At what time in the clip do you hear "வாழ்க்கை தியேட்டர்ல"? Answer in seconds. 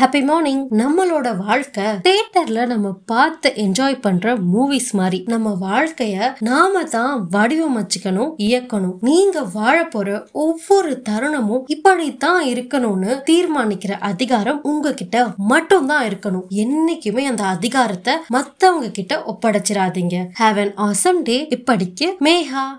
1.36-2.66